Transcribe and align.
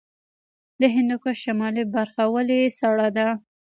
د 0.81 0.83
هندوکش 0.95 1.37
شمالي 1.45 1.83
برخه 1.95 2.23
ولې 2.33 2.59
سړه 2.79 3.07
ده؟ 3.17 3.27